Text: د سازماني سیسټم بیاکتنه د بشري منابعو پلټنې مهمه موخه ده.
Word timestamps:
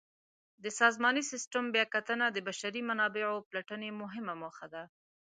د 0.63 0.65
سازماني 0.79 1.23
سیسټم 1.31 1.65
بیاکتنه 1.75 2.25
د 2.31 2.37
بشري 2.47 2.81
منابعو 2.89 3.45
پلټنې 3.49 3.89
مهمه 4.01 4.33
موخه 4.41 4.67
ده. 4.73 4.83